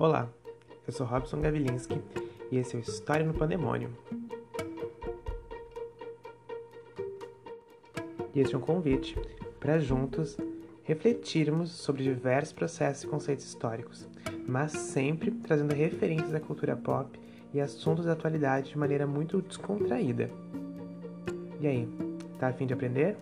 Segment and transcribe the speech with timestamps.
[0.00, 0.28] Olá,
[0.86, 2.00] eu sou Robson Gavilinski
[2.52, 3.90] e esse é o História no Pandemônio.
[8.32, 9.20] E este é um convite
[9.58, 10.36] para juntos
[10.84, 14.08] refletirmos sobre diversos processos e conceitos históricos,
[14.46, 17.18] mas sempre trazendo referências à cultura pop
[17.52, 20.30] e assuntos da atualidade de maneira muito descontraída.
[21.60, 21.88] E aí,
[22.38, 23.16] tá a fim de aprender?